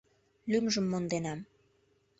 [0.49, 1.39] Лӱмжым монденам.